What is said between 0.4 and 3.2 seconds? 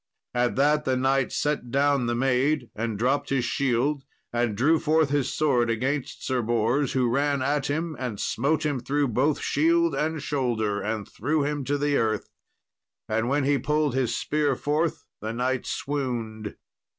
that the knight set down the maid, and